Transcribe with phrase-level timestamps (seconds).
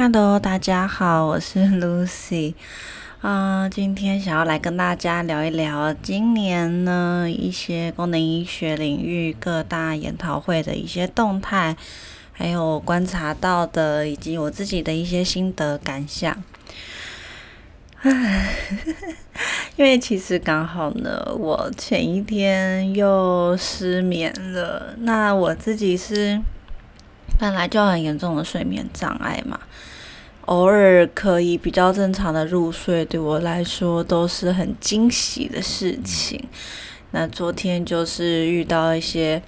[0.00, 2.54] Hello，大家好，我是 Lucy。
[3.20, 11.76] 嗯，今天想要来跟大家聊一聊今年呢一些功能医学领域各大研讨会的一些动态，
[12.30, 16.44] 还有观察到的，以及我自己的一些心得感想。
[18.02, 18.54] 唉，
[19.74, 24.94] 因为其实刚好呢，我前一天又失眠了。
[24.98, 26.40] 那我自己是
[27.36, 29.58] 本来就很严重的睡眠障碍嘛。
[30.46, 36.42] 偶尔可以比较正常的入睡，对我来说都是很惊喜的事情。
[37.10, 39.42] 那昨天就是遇到一些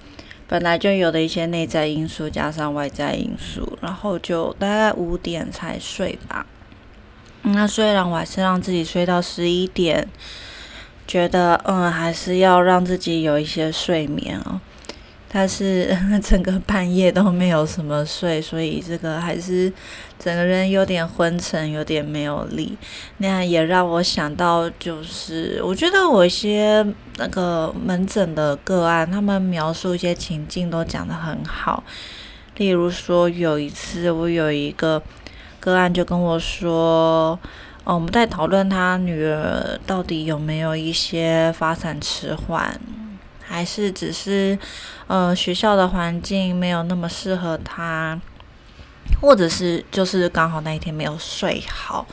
[0.47, 6.45] 本来就有的一些内在因素，加上外在因素，然后就大概五点才睡吧。
[7.43, 10.07] 那虽然我还是让自己睡到十一点，
[11.07, 14.61] 觉得嗯还是要让自己有一些睡眠哦。
[15.33, 19.71] 但是 整个半夜都没有什么睡，所以这个还是
[20.19, 22.77] 整个人有点昏沉，有点没有力。
[23.19, 31.81] 那样也让我想到，就是我觉得我一些那个门诊的个案，他们描述一些情境都讲得很好。
[32.57, 35.01] 例如说，有一次我有一个
[35.61, 37.39] 个案就跟我说，
[37.85, 42.77] 哦，我们在讨论他女儿到底有没有一些发展迟缓。
[43.51, 44.57] 还是只是，
[45.07, 48.17] 呃，学校的环境没有那么适合他，
[49.19, 52.07] 或者是就是刚好那一天没有睡好。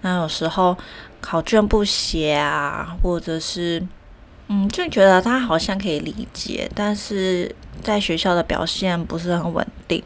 [0.00, 0.76] 那有时候
[1.20, 3.80] 考卷不写啊，或者是，
[4.48, 10.02] 嗯，就觉得他好像可以理解，但是在学校的表现不是很稳定。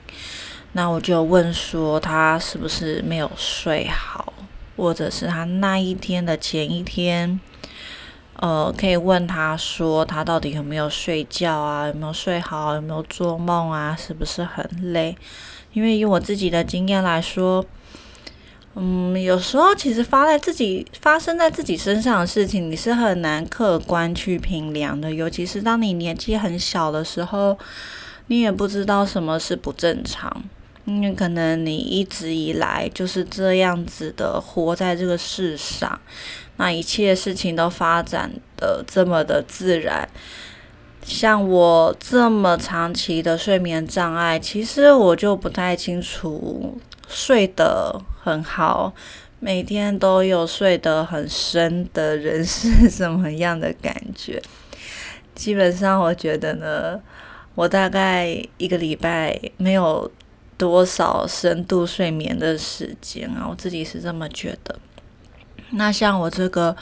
[0.73, 4.35] 那我就问说，他是不是没有睡好，
[4.77, 7.41] 或者是他那一天的前一天？
[8.39, 11.87] 呃，可以问他说，他到底有没有睡觉啊？
[11.87, 12.75] 有没有睡好？
[12.75, 13.97] 有没有做梦啊？
[13.97, 15.17] 是不是很累？
[15.73, 17.65] 因为以我自己的经验来说，
[18.75, 25.11] 嗯，有时候其实发在自己发生在自己身上的事情，你是很难客观去评量的。
[25.11, 27.59] 尤其是当你年纪很小的时候，
[28.27, 30.45] 你也不知道什么是不正常。
[30.85, 36.01] 因为可能你一直以来就是这样子的活在这个世上，
[36.57, 40.09] 那一切事情都发展的这么的自然。
[41.03, 46.79] 像我这么长期的睡眠障碍，其实我就不太清楚
[47.09, 48.93] 睡得很好，
[49.39, 54.43] 每天都有睡得很深的人是什么样的感觉。
[55.35, 57.01] 基本上，我觉得呢，
[57.55, 60.11] 我大概一个礼拜没有。
[60.59, 63.47] 多少深度睡眠的时间啊？
[63.47, 64.75] 我自己是这么觉得。
[65.71, 66.75] 那像我这个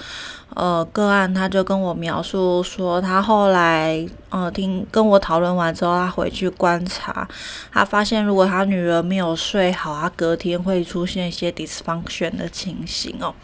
[0.51, 7.27] 呃个案，他就跟我描述说，他后来呃听跟我讨论完之后，他回去观察，
[7.73, 13.35] 他发现如果他女儿没有睡好，他隔天会出现一些 dysfunction 的情形哦。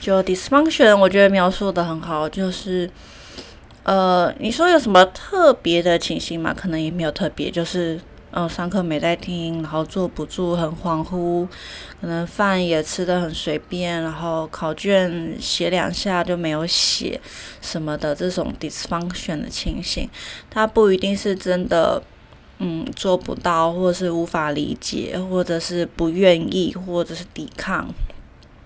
[0.00, 2.88] 就 dysfunction，我觉得描述的很好，就是
[3.82, 6.54] 呃你说有什么特别的情形吗？
[6.54, 7.98] 可能也没有特别，就是。
[8.38, 11.48] 嗯，上课没在听，然后坐不住，很恍惚，
[11.98, 17.18] 可能饭也吃的很随便，然后考卷写两下就没有写
[17.62, 20.06] 什么的这种 dysfunction 的情形，
[20.50, 22.02] 他不一定是真的，
[22.58, 27.88] 嗯，做不到，或者是无法理解，或者是不愿意，或者是抵抗，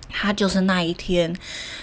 [0.08, 1.32] 他就是那一天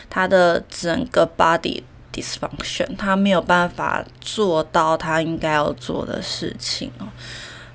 [0.09, 7.07] 他的整个 body dysfunction，他没有办法做到他应该要做的事情哦。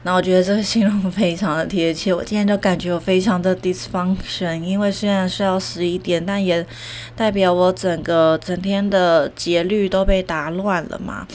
[0.04, 2.12] 那我觉得这个形容非常的贴切。
[2.12, 6.66] 我今天就感觉我非常的 dysfunction，因为虽然睡到十一点，但也
[7.14, 11.26] 代表我整个整天的节律都被打乱了嘛。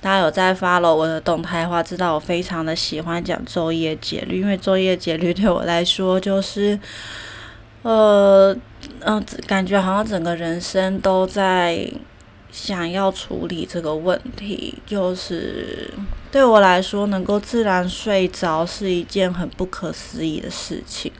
[0.00, 6.78] 大家有在 follow 我的动态的话，知道我非常的喜欢讲昼夜节律，因为昼夜节律对我来说就是，
[7.82, 8.56] 呃，
[9.00, 11.88] 嗯，感觉好像整个人生都在。
[12.60, 15.88] 想要处理这个问题，就是
[16.32, 21.10] 对我来说，能够自然睡着是一件很不可思议的事情。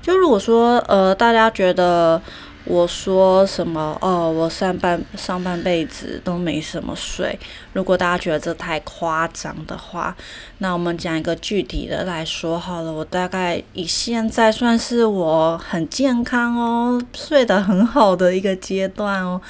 [0.00, 2.22] 就如果说，呃，大家觉得
[2.64, 7.36] 我说什么，哦，我上半上半辈子都没什么睡，
[7.72, 10.16] 如果大家觉得这太夸张的话，
[10.58, 12.92] 那我们讲一个具体的来说好了。
[12.92, 19.40] 我大概以现在算是我很健康哦，睡得很好的一个阶段哦。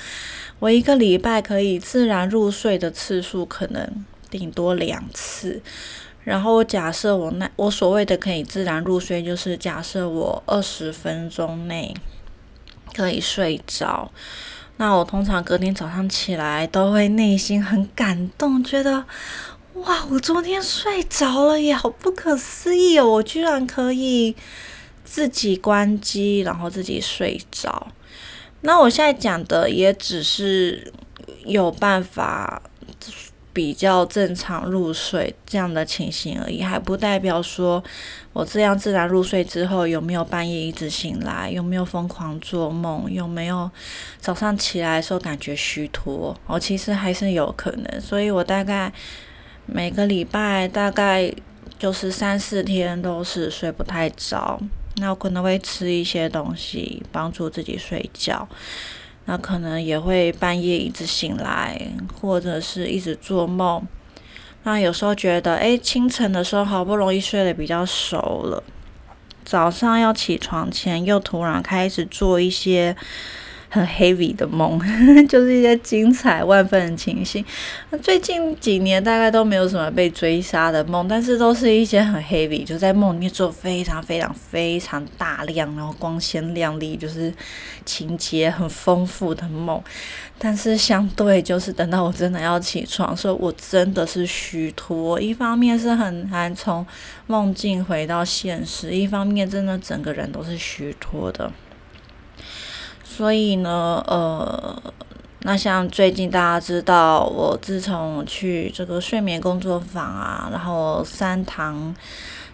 [0.58, 5.60] 我一个礼拜可以自然入睡的次数可能顶多两次，
[6.24, 11.94] 然后假设我那我所谓的可以自然入睡，就是假设我二十分钟内
[12.94, 14.10] 可以睡着，
[14.78, 19.04] 那我通常隔天早上起来都会内心很感动，觉得
[19.74, 24.34] 哇，我昨天睡着了耶，好不可思议哦，我居然可以
[25.04, 27.88] 自己关机，然后自己睡着。
[28.66, 30.92] 那我现在讲的也只是
[31.44, 32.60] 有办法
[33.52, 37.82] 比较正常入睡这样的情形而已，还不代表说
[38.32, 43.70] 我这样自然入睡之后有没有半夜一直醒来，有没有疯狂做梦，有没有
[44.18, 48.00] 早上起来的时候感觉虚脱，哦，其实还是有可能。
[48.00, 48.92] 所以我大概
[49.64, 51.32] 每个礼拜大概
[51.78, 54.60] 就是三四天都是睡不太着。
[54.96, 58.48] 那我可能会吃一些东西帮助自己睡觉，
[59.26, 61.80] 那可能也会半夜一直醒来，
[62.20, 63.86] 或者是一直做梦。
[64.62, 68.62] 那有时候觉得，哎，清晨的时候好不容易睡得比较熟了，
[69.44, 72.96] 早上要起床前又突然开始做一些。
[73.76, 74.80] 很 heavy 的梦，
[75.28, 77.44] 就是一些精彩万分的情形。
[77.90, 87.30] 那最近几年大概都没有什么被追杀的梦，但是都是一些很 heavy，就在梦里面做非常非常非常大量，然后光鲜亮丽，就是
[87.84, 89.82] 情节很丰富的梦。
[90.38, 95.20] 但是相对就是等到我真的要起床，说我真的是虚脱。
[95.20, 96.86] 一方面是很难从
[97.26, 101.50] 梦境回到现实，一方面真的整个人都是虚脱的。
[103.16, 104.82] 所以呢，呃，
[105.40, 111.94] 那像最近大家知道，我自从去这个睡眠工作坊啊，然后三堂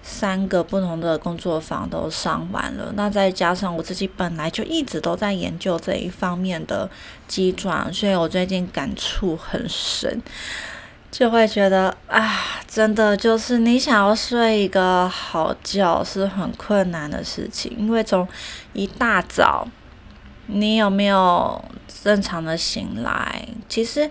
[0.04, 6.88] 三个不同的工作坊都上完了，那再加上我自己本来就一直都在研究这一方面的
[7.26, 10.22] 机转，所以我最近感触很深，
[11.10, 12.38] 就会觉得啊，
[12.68, 18.28] 真的就是你想要睡一个好觉是很困难的事情，因为从
[18.74, 19.66] 一大早。
[20.46, 21.64] 你有没有
[22.02, 23.46] 正常的醒来？
[23.68, 24.10] 其实，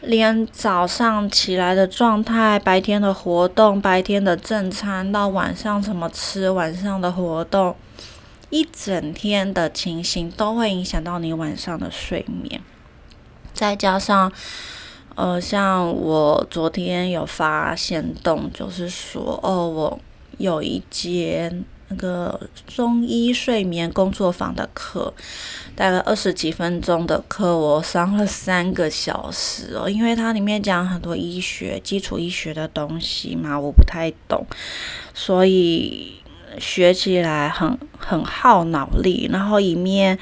[0.00, 7.76] 连早上起来的状态、白天的活动、白天的正餐，到晚上怎么吃、晚上的活动，
[8.50, 12.60] 一整天的情形都会影响到你晚上的睡眠。
[13.52, 14.32] 再加上，
[15.14, 20.00] 呃，像我昨天有发现动，就是说，哦，我
[20.38, 21.64] 有一间。
[21.88, 25.12] 那个中医睡眠工作坊的课，
[25.74, 29.88] 大概二十几分钟的课，我上了三个小时哦。
[29.88, 34.44] 因为它里面讲很多医学、基础医学的东西嘛，我不太懂，
[35.14, 36.14] 所以
[36.58, 39.28] 学起来很很耗脑力。
[39.32, 40.18] 然后一面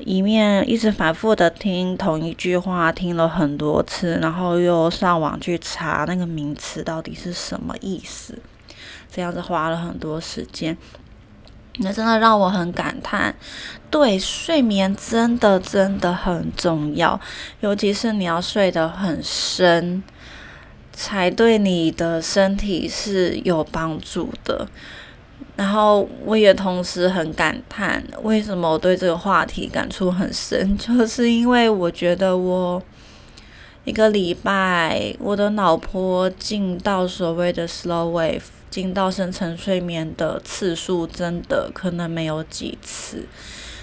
[0.00, 8.36] 一面一直反复的听同一句话，听了很多次，然后又上网去查那个名词到底是什么意思。
[9.16, 10.76] 这样子花了很多时间，
[11.78, 13.34] 那真的让我很感叹。
[13.90, 17.18] 对，睡眠真的真的很重要，
[17.60, 20.02] 尤其是你要睡得很深，
[20.92, 24.68] 才对你的身体是有帮助的。
[25.56, 32.82] 然后我也同时很感叹，为什么我对这个话题感触很深， 就是因为我觉得我
[33.86, 38.42] 一个礼拜，我的脑波进到所谓的 slow wave。
[38.68, 43.24] 进到深层睡眠的次数真的可能没有几次。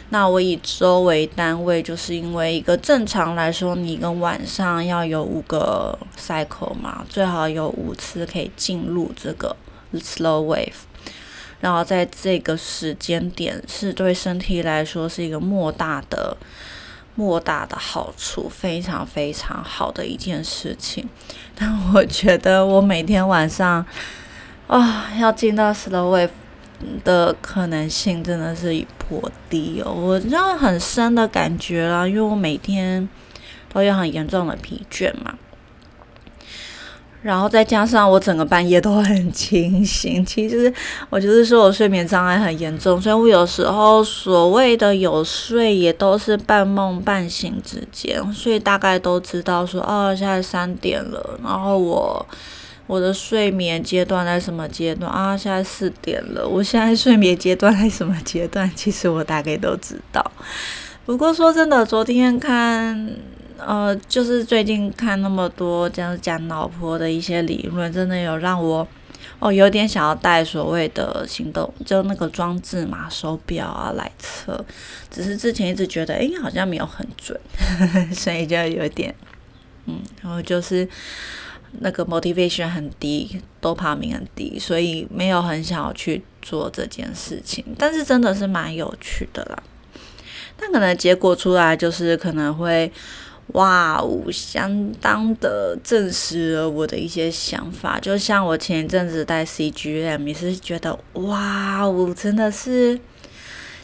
[0.10, 9.56] 那我以周为单位，就是因为一个正常来说，你一个晚上要有五个 cycle 嘛，最好有五次可以进入这个
[9.94, 10.84] slow wave。
[11.62, 16.36] 然后在这个时间点，是对身体来说是一个莫大的
[17.16, 21.08] 莫大的好处，非常非常好的一件事情。
[21.56, 23.86] 但我觉得我每天晚上。
[24.66, 26.30] 啊，要进到 slow wave
[27.04, 29.92] 的可能性真的是颇低哦。
[29.92, 33.08] 我知道很深的感觉啦，因为我每天
[33.72, 35.36] 都有很严重的疲倦嘛，
[37.24, 40.24] 然后再加上我整个半夜都很清醒。
[40.28, 40.72] 其实
[41.10, 52.24] 我就是说我睡眠障碍很严重，所以我有时候所谓的有睡也都是半梦半醒之间，所以大概都知道说哦，现在三点了，然后我。
[52.86, 55.38] 我的睡眠阶段在什么阶段啊？
[55.38, 58.70] 现在四点了， 我现在睡眠阶段在什么阶段？
[58.76, 60.32] 其实我大概都知道。
[61.06, 63.10] 不过说真的，昨天看，
[63.66, 68.88] 呃，就是最近看那么多这样讲脑婆的一些理论，真的有让我
[69.40, 74.64] 哦有点想要带所谓的行动，就那个装置嘛，手表啊来测。
[75.10, 77.40] 只是之前一直觉得，哎，好像没有很准，
[78.14, 79.14] 所以就有点，
[79.86, 80.88] 嗯，然后就是。
[81.80, 87.66] 那个 motivation 很低，多巴胺很低，所以没有很想要去做这件事情。
[87.80, 89.64] 但是真的是蛮有趣的啦。
[90.56, 92.92] 但可能结果出来就是可能会，
[93.54, 98.00] 哇哦，相当的证实了我的一些想法。
[98.00, 103.00] 就像我前一阵子戴 CGM 也是觉得，哇哦，真的是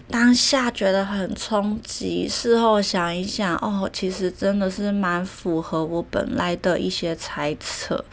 [0.09, 8.03] 当下觉得很冲击，事后想一想，哦，其实真的是蛮符合我本来的一些猜测，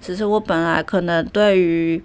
[0.00, 2.02] 只是我本来可能对于。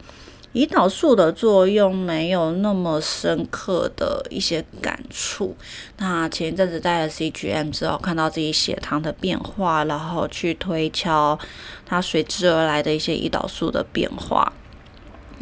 [0.55, 5.53] 胰岛素的作用没有那么深刻的一些感触。
[5.97, 11.37] 那前一阵子带了 CGM 之后，看到自己血糖的变化，然后去推敲
[11.85, 14.53] 它随之而来的一些胰岛素的变化。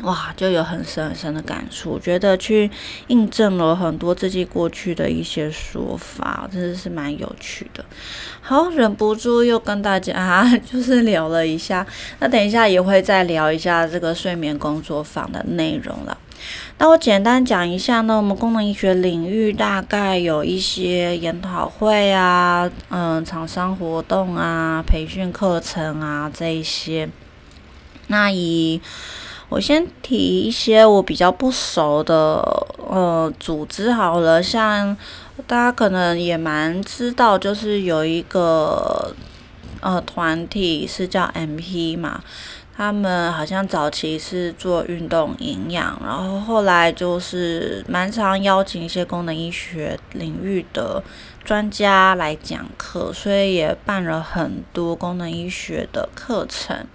[0.02, 2.70] 哇，就有很深很深的感触，觉得去
[3.08, 7.86] 印证了很多自己过去的一些说法，真的是蛮有趣的。
[8.42, 11.86] 好，忍不住又跟大家 就是聊了一下，
[12.20, 16.18] 那等一下也会再聊一下这个睡眠工作坊的内容了。
[16.80, 27.08] 那我简单讲一下呢，我们功能医学领域大概有一些研讨会啊，嗯，厂商活动啊，培训课程啊这一些。
[28.08, 28.82] 那以
[29.54, 32.42] 我先提一些我比较不熟的
[32.90, 34.98] 呃组织好了，像
[35.46, 39.14] 大家可能也蛮知道，就是有一个
[39.80, 42.24] 呃团体是叫 MP 嘛，
[42.76, 51.04] 他们好像早期是做运动营养，然后后来就是蛮常邀请一些功能医学领域的
[51.44, 56.88] 专家来讲课，所以也办了很多功能医学的课程。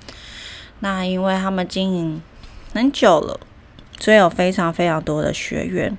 [0.80, 2.20] 那因为他们经营。
[2.74, 3.40] 很久了，
[3.98, 5.96] 所以有非常非常多的学员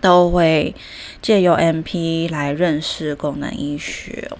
[0.00, 0.74] 都会
[1.20, 4.30] 借由 MP 来认识功能医学。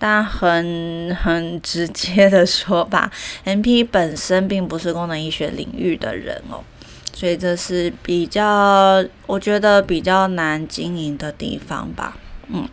[0.00, 3.10] 但很很直接的说吧，
[3.44, 6.62] MP 本身并不是功能医学领域的人哦，
[7.12, 12.16] 所以这是比较我觉得比较难经营的地方吧。
[12.46, 12.68] 嗯，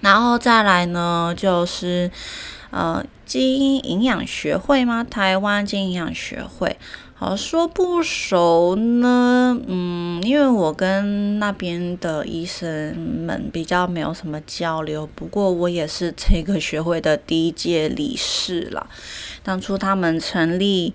[0.00, 2.08] 然后再来呢，就是
[2.70, 3.04] 呃。
[3.28, 5.04] 基因营养学会吗？
[5.04, 6.78] 台湾基因营养学会，
[7.14, 9.60] 好说不熟呢。
[9.66, 15.06] 嗯，因为我跟那边的医生们比较没有什么交流。
[15.14, 18.86] 不过我也是这个学会的第一届理事了。
[19.42, 20.94] 当初他们成立。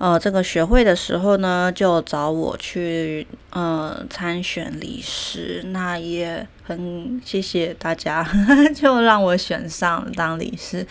[0.00, 8.26] 呃，这个学会的时候呢，就找我去呃参选理事，那也很谢谢大家，
[8.74, 10.86] 就让我选上当理事，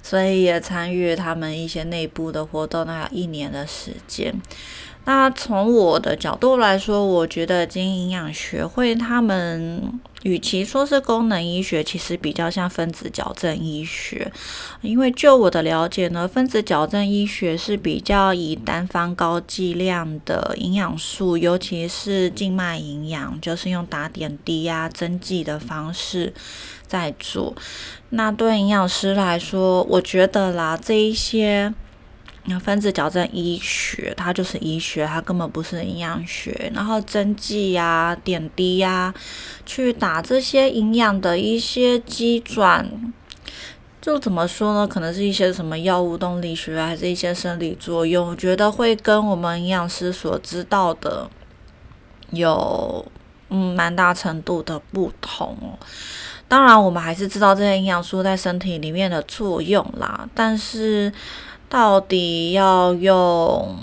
[0.00, 4.32] 所以也参与他们一些内部的活动，那一年的时间。
[5.04, 10.00] 那从我的角度来说，我觉得经营养学会他们。
[10.24, 14.32] 与其说是功能医学，其实比较像分子矫正医学。
[14.80, 26.32] 因为就我的了解呢，分子矫正医学是比较以单方高剂量的营养素，尤其是静脉营养，就是用打点滴呀、针剂的方式
[26.86, 27.54] 在做。
[28.08, 31.74] 那对营养师来说，我觉得啦，这一些。
[32.46, 36.70] 那分子矫正医学，它就是医学，它根本不是营养学。
[36.74, 39.14] 然后针剂呀、点滴呀，
[39.64, 42.86] 去打这些营养的一些机转，
[43.98, 44.86] 就怎么说呢？
[44.86, 48.28] 可能是一些什么药物动力学，还是一些生理作用？
[48.28, 51.26] 我觉得会跟我们营养师所知道的
[52.28, 53.10] 有
[53.48, 55.56] 嗯蛮大程度的不同。
[56.46, 61.10] 当然，我们还是知道这些营养素在身体里面的作用啦，但是。
[61.74, 63.76] 到底要用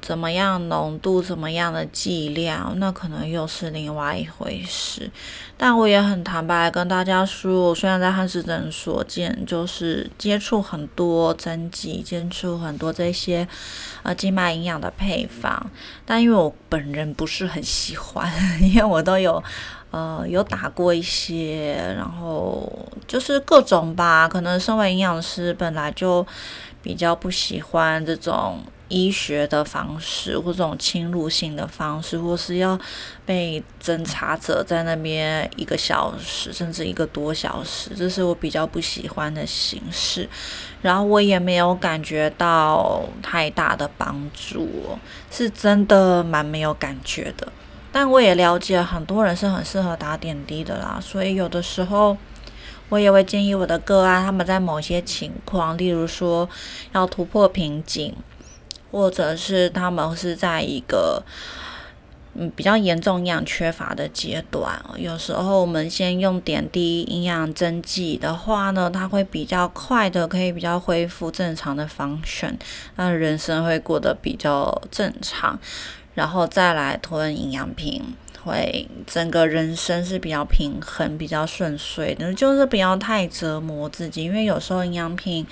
[0.00, 5.10] 怎么样浓度、怎么样的剂量，那可能又是另外一回事。
[5.58, 13.46] 但我也很坦白跟大家说，我虽然在汉斯诊所见，就是接触很多针剂，接触很多这些
[14.02, 15.70] 呃静脉营养的配方，
[16.06, 19.44] 但因为我本人不是很喜欢， 因为我都有
[19.90, 22.66] 呃有打过一些，然后
[23.06, 26.26] 就是各种吧，可能身为营养师本来就。
[26.82, 32.78] 比较不喜欢这种医学的方式，或这种侵入性的方式，或是要
[33.24, 40.28] 被侦查者在那边一个小时甚至一个多小时，这是我比较不喜欢的形式。
[40.82, 44.98] 然后我也没有感觉到太大的帮助，
[45.30, 47.46] 是真的蛮没有感觉的。
[47.92, 52.16] 但我也了解很多人是很适合打点滴的啦，所以有的时候。
[52.90, 56.46] 我也会建议我的个案，他们在某些情况，例如说
[56.92, 58.14] 要突破瓶颈，
[58.90, 61.22] 或者是他们是在一个
[62.34, 72.54] 嗯比较严重营养缺乏的阶段，有时候我们先用点滴营养针剂的话呢，它会比较快的可以比较恢复正常的 function，
[72.96, 75.58] 那人生会过得比较正常，
[76.14, 78.16] 然后再来吞营养品。
[78.42, 85.46] 会整个人生是比较平衡、比较顺遂的，就是不要太折磨自己，因为有时候营养品。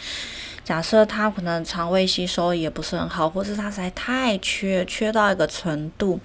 [0.65, 6.21] 假设它可能肠胃吸收也不是很好，或是它实在太缺，缺到一个程度。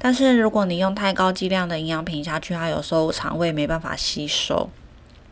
[0.00, 4.68] 但是如果你用太高剂量的营养品下去，它有时候肠胃没办法吸收，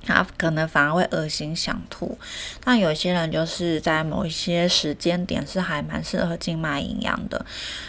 [0.05, 2.19] 他可能反而会恶心想吐。
[2.65, 7.45] 那有些人就是在某一些时间点是还蛮适合静脉营养的。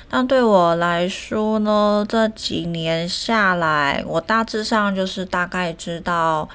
[0.10, 6.50] 那对我来说呢，这几年下来，我大致上就是大概知道。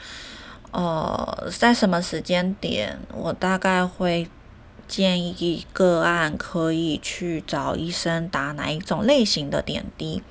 [0.71, 4.29] 呃，在什么时间点，我大概会
[4.87, 10.23] 建议个案可以去找医生打哪一种类型的点滴，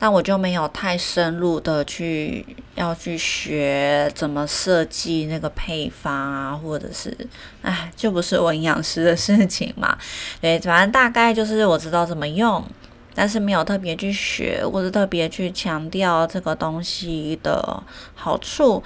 [0.00, 7.14] 但我就没有太深入的去要去学怎么设计那个配方啊，或者是，
[7.62, 9.96] 哎，就不是我营养师的事情嘛。
[10.40, 12.64] 对，反正大概就是我知道怎么用。
[13.12, 17.82] 但是没有特别去学，或者特别去强调这个东西的
[18.14, 18.82] 好处。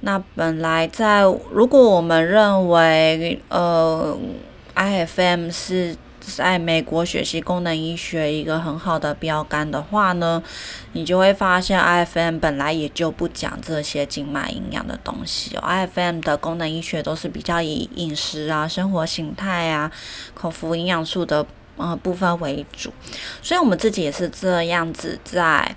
[0.00, 4.16] 那本来在，如果我们认为，呃
[4.74, 5.94] ，IFM 是
[6.34, 10.42] 在美国学习功能医学一个很好的标杆的话呢，
[10.92, 15.56] 你就会发现 IFM 本来也就不讲这些静脉营养的东西。
[15.56, 19.90] IFM 的功能医学都是比较以饮食啊、生活形态啊、
[20.34, 21.46] 口服营养素的。
[21.78, 22.90] 呃，部分为主，
[23.42, 25.76] 所以我们自己也是这样子在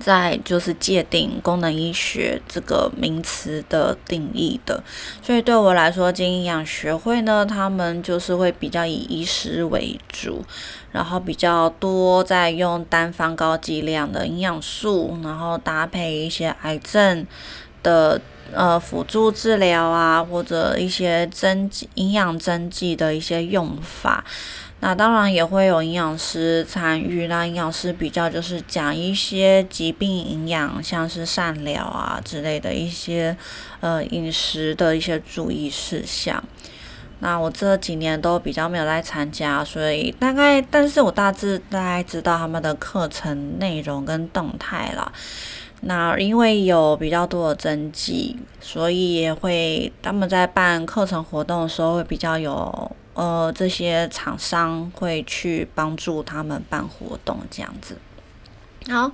[0.00, 4.82] 在就是界定功能医学这个名词的定义的。
[5.22, 10.44] 所以对我来说，经营养学会呢，他们就是会比较以医师为主，
[10.92, 17.26] 然后比较多在用单方高剂量的营养素，然后搭配一些癌症
[17.82, 18.20] 的
[18.52, 24.24] 呃辅助治疗啊，或者一些针剂营养针剂的一些用法。
[24.86, 33.34] 那当然也会有营养师参与，那营养师比较就是讲一些疾病营养，像是善疗啊之类的一些
[33.80, 36.44] 呃饮食的一些注意事项。
[37.20, 45.10] 那我这几年都比较没有来参加，所以大概，但是我大致大概知道他们的课程内容跟动态了。
[45.80, 52.94] 那因为有比较多的增记，所以也会他们在办课程活动的时候会比较有。
[53.14, 57.96] 呃，这些厂商会去帮助他们办活动，这样子。
[58.90, 59.10] 好，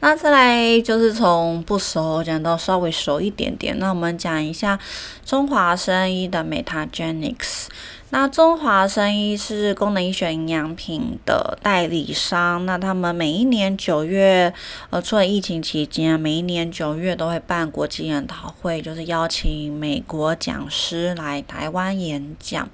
[0.00, 3.78] 那再来就是从不熟讲到稍微熟一点点。
[3.78, 4.76] 那我们讲一下
[5.24, 7.66] 中华生医的 Metagenics。
[8.10, 12.66] 那中华生医是功能医学营养品的代理商。
[12.66, 14.52] 那他们每一年九月，
[14.90, 22.68] 呃，除了疫情期间，每一年九月都会办国际研讨会，就是邀请美国讲师来台湾演讲。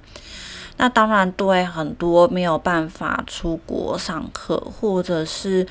[0.81, 5.63] 那当然，对很多没有办法出国上课，或者是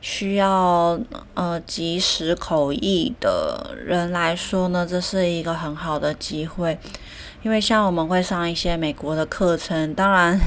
[0.00, 0.98] 需要
[1.34, 6.78] 呃及时口译的人来说呢，这是一个很好的机会。
[7.42, 10.40] 因为像我们会上一些美国的课程，当然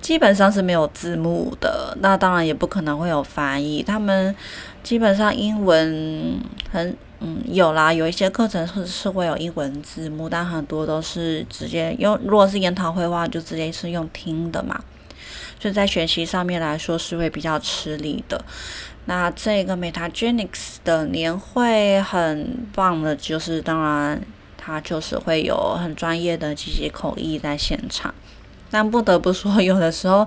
[0.00, 3.82] 基本上是没有字幕的，那当然也不可能会有翻译。
[3.82, 4.34] 他们
[4.82, 6.40] 基本上英文
[6.72, 6.96] 很。
[7.26, 12.18] 嗯，有啦，有一些课程是是会有英文字幕，但很多都是直接用。
[12.22, 14.78] 如果是研讨会的话，就直接是用听的嘛，
[15.58, 18.44] 所以在学习上面来说是会比较吃力的。
[19.06, 24.20] 那这个 Metagenics 的年会很棒的，就是当然
[24.58, 28.14] 它就是会有很专业的机器口译在现场。
[28.74, 30.26] 但不得不说， 有的时候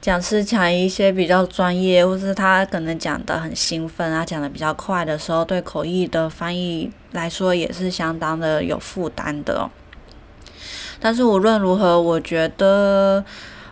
[0.00, 9.68] 讲师讲一些比较专业，或是他可能讲的很兴奋啊，讲的比较快的时候，对口译的翻译来说也是相当的有负担的。
[11.00, 13.24] 但是无论如何，我觉得。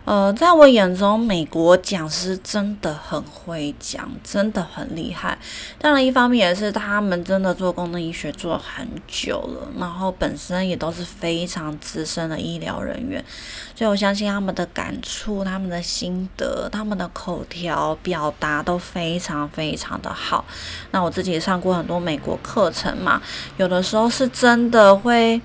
[0.07, 5.37] 呃，在我眼中，美国讲师真的很会讲，真的很厉害。
[5.79, 13.21] 当然，一方面也是他们真的做功能医学做很久了，然后本身也都是非常资深的医疗人员，
[13.75, 20.45] 所以我相信他们的感触、他们的心得、他们的口条表达都非常非常的好。
[20.91, 23.21] 那我自己也上过很多美国课程嘛，
[23.57, 25.41] 有的时候是真的会，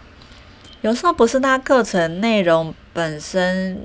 [0.83, 3.85] 有时候不是他课程内容本身。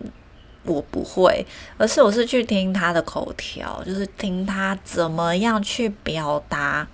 [0.68, 1.46] 我不会，
[1.78, 6.88] 而是我是去听他的口条，就是听他怎么样去表达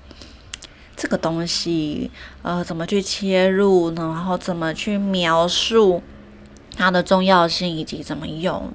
[0.96, 2.10] 这个东西，
[2.42, 6.02] 呃，怎么去切入呢，然后怎么去描述
[6.76, 8.72] 它的重要性以及怎么用。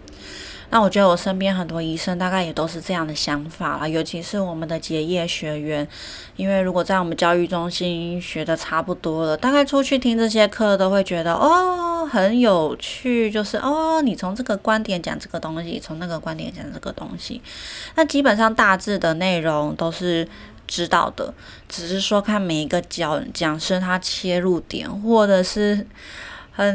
[0.71, 5.89] 那我觉得我身边很多医生大概也都是这样的想法啦，尤其是我们的结业学员，
[6.37, 17.41] 因为如果在我们教育中心学的差不多了，大概出去听这些课都会觉得哦很有趣，就是哦你从这个观点讲这个东西，从那个观点讲这个东西，
[17.95, 20.29] 那基本上大致的内容都是
[20.67, 21.33] 知道的，
[21.67, 25.87] 只是说看每一个讲讲师他切入点或者是。
[26.59, 26.75] 很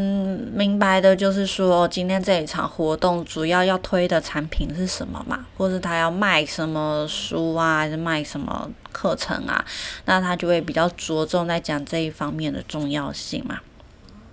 [0.56, 9.66] 明白的，就是说今天这一场活动主要要推的产品是什么嘛，或者他要卖什么书啊，还是卖什么课程啊，
[10.06, 13.60] 那他就会比较着重在讲这一方面的重要性嘛。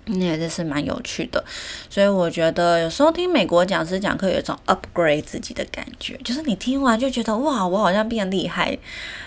[0.05, 1.45] 那也是蛮有趣的，
[1.89, 8.79] 所以我觉得有时候听美国讲师讲课有一种 upgrade 自己的感觉，就是你听完就觉得哇，我好像变厉害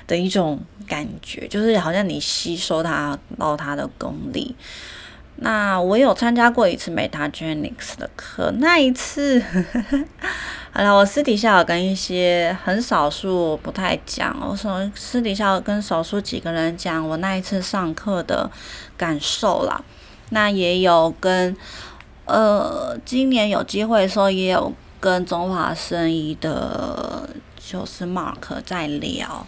[0.08, 0.58] 的一种
[0.88, 4.56] 感觉，就是好像你吸收他到他的功力。
[5.44, 9.44] 那我有参加过一次 Metagenics 的课，那一次，
[10.72, 18.50] 好了，我私底下有跟一些很少数不太讲，我说私底下跟少数几个人讲我那一次上课的
[18.96, 19.84] 感受啦。
[20.30, 21.54] 那也有跟
[22.26, 27.28] 呃，今年有机会的时候，也有跟中华生医的，
[27.60, 29.46] 就是 Mark 在聊，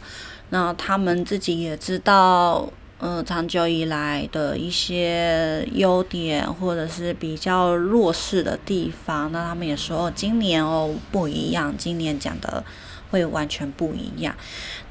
[0.49, 2.67] 那他们自己也知道。
[2.99, 12.63] 嗯，长久以来的一些优点，或者是比较弱势的地方，那他们也说，今年哦不一样，今年讲的
[13.11, 14.33] 会完全不一样。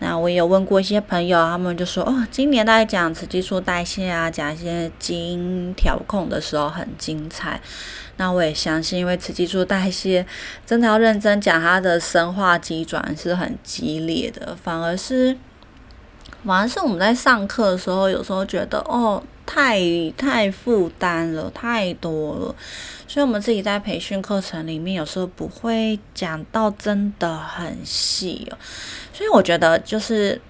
[0.01, 7.59] 那我也有问过一些朋友，他们就说，哦，今年在讲雌激素代谢啊，讲一些基因调控的时候很精彩。
[8.19, 10.27] 那我也相信，因为雌激素代谢
[10.67, 15.38] 真的要认真讲，它的生化机转是很激烈的，反而是。
[16.44, 19.80] 反而是我们在上课的时候，有时候觉得哦，太
[20.16, 22.54] 太负担了，太多了，
[23.09, 28.59] 所以我们自己在培训课程里面，有时候不会讲到真的很细哦。
[29.12, 30.40] 所以我觉得就是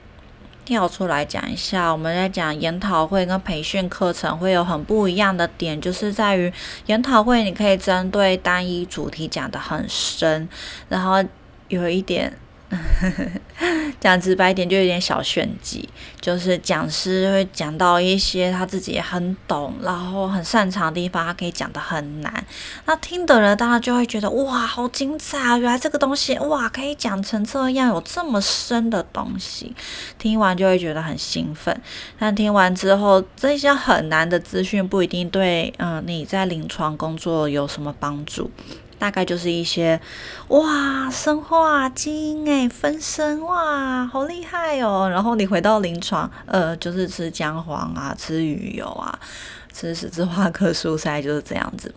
[0.64, 6.52] 跳出来讲一下，我们在讲研讨会跟培训课程会有很不一样的点，就是在于
[6.86, 10.48] 研讨会你可以针对单一主题讲的很深，
[10.88, 11.22] 然后
[11.68, 12.36] 有一点。
[14.04, 15.88] 讲直白一点，就有点小炫技，
[16.20, 22.44] 就是讲师会讲到一些他自己很懂，然后很擅长的地方，他可以讲的很难。
[22.84, 25.56] 那听的人当然就会觉得哇，好精彩啊！
[25.56, 29.74] 原来这个东西哇，可以讲成这样，有这么深的东西。
[30.18, 31.74] 听完就会觉得很兴奋，
[32.18, 38.50] 但听完之后，这些很难的资讯不一定对嗯你在临床工作有什么帮助。
[39.04, 40.00] 大概就是一些，
[40.48, 45.06] 哇，生化基因诶，分身哇，好厉害哦！
[45.10, 49.18] 然后你回到临床，呃，就是吃姜黄啊，吃鱼油啊，
[49.74, 51.94] 吃十字花科蔬菜，就是这样子。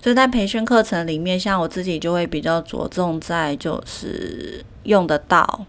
[0.00, 5.66] 所以在培训课程里面，像我自己就会比较着重在就是用得到、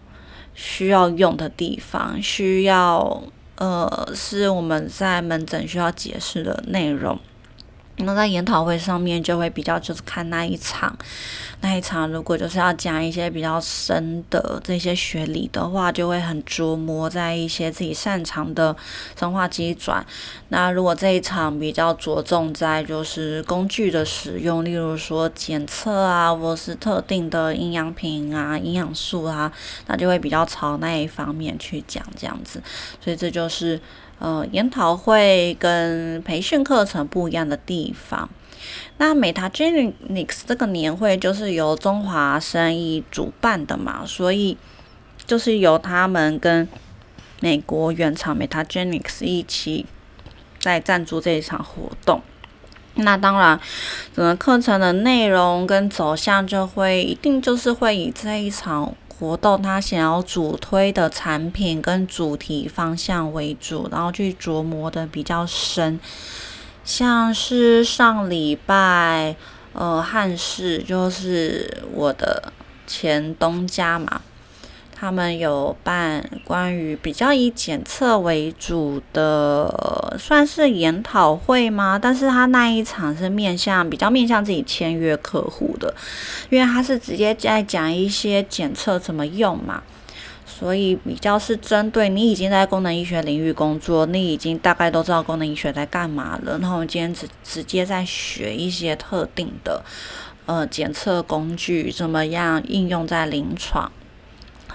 [0.54, 3.20] 需要用的地方，需要
[3.56, 7.18] 呃，是我们在门诊需要解释的内容。
[7.98, 10.94] 那在研讨会上面就会比较就是看那一场，
[11.62, 18.76] 那一场如果就是要讲一些比较深的这些学理的话，就会很琢磨在一些自己擅长的
[19.18, 20.04] 生化机转。
[20.50, 29.50] 那如果这一场比较着重在就是工具的使用，例如说检测啊，或是特定的营养品啊、营养素啊，
[29.86, 32.62] 那就会比较朝那一方面去讲这样子。
[33.00, 33.80] 所以这就是。
[34.18, 38.28] 呃，研讨会跟培训课程不一样的地方。
[38.98, 44.56] 那 Metagenics 这个年会就是由中华生意主办的嘛，所以
[45.26, 46.66] 就是由他们跟
[47.40, 49.84] 美国原厂 Metagenics 一起
[50.58, 52.22] 在赞助这一场活动。
[52.94, 53.60] 那当然，
[54.14, 58.94] 整个课程的内容跟走向就会一定就是会以这一场。
[59.18, 65.98] 活动他想要主推的产品跟主题方向为主，然后去琢磨的比较深，
[66.84, 69.34] 像是上礼拜，
[69.72, 72.52] 呃，汉室就是我的
[72.86, 74.20] 前东家嘛。
[74.98, 81.98] 他们有办关于比较以检测为主的，算是研讨会吗？
[81.98, 85.94] 但是他那一场是面向比较面向自己签约客户的，
[86.48, 89.82] 因为他是直接在讲一些检测怎么用嘛，
[90.46, 99.84] 所以比较是针对你已经在功能医学领域工作，你已经大概都知道功能医学在干嘛了，然后今天直直接在学一些特定的
[100.46, 103.92] 呃检测工具怎么样应用在临床。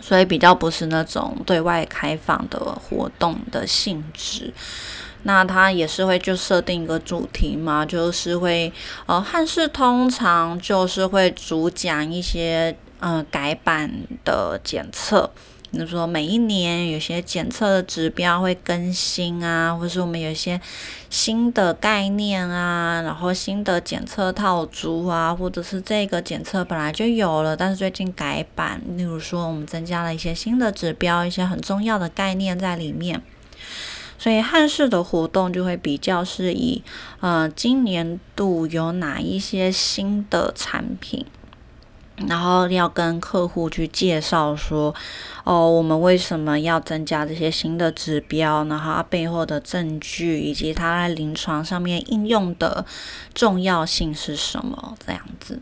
[0.02, 4.52] 所以比较不是那种对外开放的活动的性质，
[5.24, 8.74] 那它也是会就设定一个主题嘛，就是会
[9.06, 13.90] 呃汉室通常就是会主讲一些呃改版
[14.26, 15.32] 的检测。
[15.72, 20.60] 比如说，每一年有些检测的指标会更新啊，或者是我们有一些
[21.10, 28.82] 新的概念啊，然后新的检测套组啊，或者是这个检测本来就有了，但是最近改版。
[28.98, 33.22] 例如说，我们增加了一些新的指标，一些很重要的概念在里面。
[34.20, 36.84] 所以汉室的活动就会比较是以，
[37.22, 41.26] 呃，今年度有哪一些新的产品。
[42.28, 44.94] 然后要跟客户去介绍说，
[45.44, 48.64] 哦，我们为什么要增加这些新的指标？
[48.66, 52.86] 然后它背后的证据以及它在临床上面应用的
[53.34, 54.96] 重要性是什么？
[55.06, 55.60] 这样子。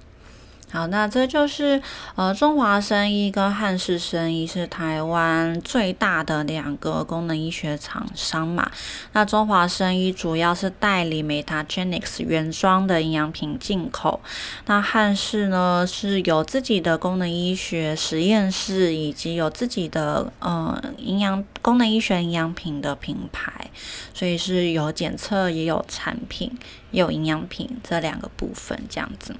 [0.71, 1.81] 好，那这就是
[2.15, 8.69] 呃中华生医跟汉氏生医是台湾最大的两个功能医学厂商嘛。
[9.13, 14.21] 那中华生医主要是代理 Metagenics 原装的营养品进口，
[14.67, 23.71] 那汉氏呢是有自己的功能医学实验室，以及有自己的呃营养功能医学营养品的品牌，
[24.13, 26.55] 所以是有检测也有产品
[26.91, 29.35] 也有营养品这两个部分这样子。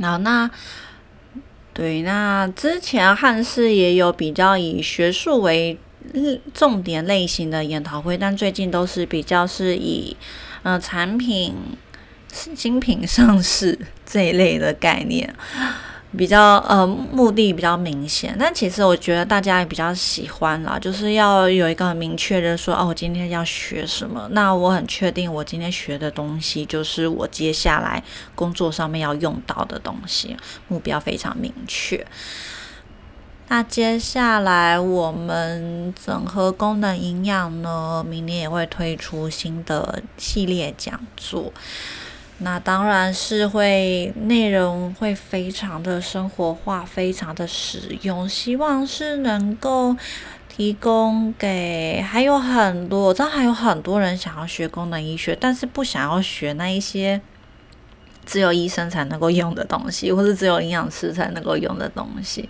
[0.00, 0.50] 好，那
[1.72, 5.78] 对，那之前汉室也有比较以学术为
[6.54, 10.16] 重点类型的研讨会，但最近都是比较是以
[10.62, 11.54] 呃产品
[12.32, 15.34] 新品上市这一类的概念。
[16.16, 28.02] 比较呃目的比较明显，但其实我觉得大家也比较喜欢啦，就是要有一个很明确的说，哦，我今天要学什么，那我很确定我今天学的东西就是我接下来
[28.34, 30.36] 工作上面要用到的东西，
[30.68, 32.06] 目标非常明确。
[33.48, 41.52] 那接下来我们整合功能营养呢，明年也会推出新的系列讲座。
[42.38, 48.28] 那当然是会内容会非常的生活化，非常的实用。
[48.28, 49.96] 希望是能够
[50.46, 57.18] 提供给还有很多，我知道还有很多人想要学功能医学，但是不想要学那一些
[58.26, 62.46] 只有医生才能够用的东西，或是只有营养师才能够用的东西。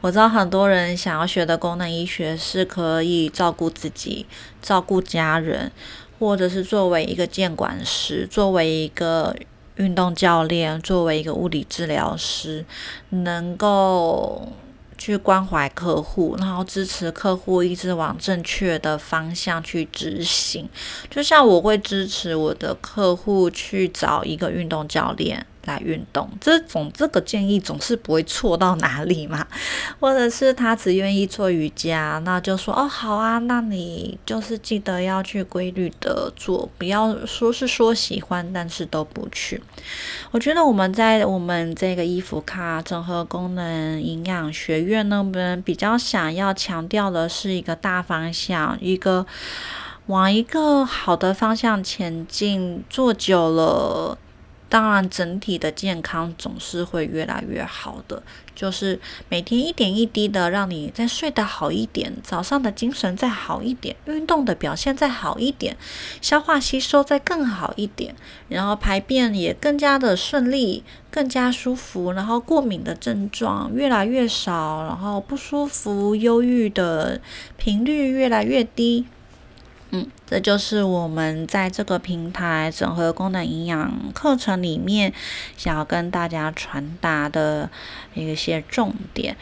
[0.00, 4.24] 我知道很多人想要学的功能医学是可以照顾自己、
[4.62, 5.70] 照顾家人。
[6.18, 9.36] 或者是作为一个监管师，作为一个
[9.76, 12.64] 运动教练，作为一个物理治疗师，
[13.10, 14.48] 能够
[14.96, 20.68] 去关怀客户，然后支持客户一直往正确的方向去执行。
[21.10, 25.46] 就像我会支持我的客户去找一个运动教练。
[25.66, 29.46] 来运动，这种这个建议总是不会错到哪里嘛？
[30.00, 39.62] 或者是他只愿意做瑜伽，那就说哦好啊，那你就是记得要去规律的做，不要说是说喜欢，但是都不去。
[40.30, 49.26] 我觉得我们在我们这个衣服卡整合功能营养学院那边比较想要强调的是一个大方向，一个
[50.06, 54.18] 往一个好的方向前进，做久了。
[54.76, 58.22] 当然，整体的健康总是会越来越好的。
[58.54, 65.74] 就是每天一点一滴的，让你再睡得好一点，早上的精神再好一点，运动的表现再好一点，
[66.20, 68.14] 消化吸收再更好一点，
[68.50, 77.18] 然后排便也更加的顺利，更加舒服，然后过敏的症状越来越少，然后不舒服、忧郁的
[77.56, 79.06] 频率越来越低。
[80.26, 85.12] 这就是我们在这个平台整合功能营养课程里面
[85.56, 87.70] 想要跟大家传达的
[88.14, 89.36] 一些重点。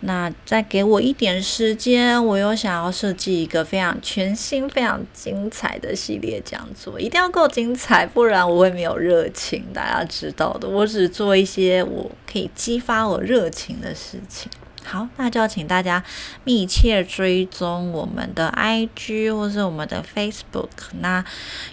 [0.00, 9.64] 那再给我一点时间，我又想要设计一个非常全新、非常精彩的系列讲座，一定要够精彩，不然我会没有热情。
[9.72, 14.52] 大家知道的，我只做一些我可以激发我热情的事情。
[14.86, 16.02] 好，那就要请大家
[16.44, 20.68] 密切追踪我们的 IG 或是我们的 Facebook。
[21.00, 21.24] 那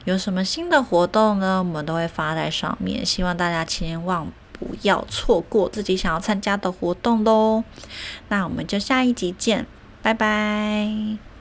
[0.06, 1.60] 有什么新的活动呢？
[1.60, 7.64] 我们都会发在上面，希望大家千万不要错过自己想要参加的活动喽。
[8.30, 9.66] 那我们就下一集见，
[10.02, 11.33] 拜拜。